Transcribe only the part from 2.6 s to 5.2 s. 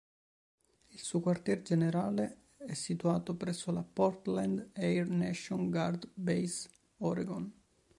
situato presso la Portland Air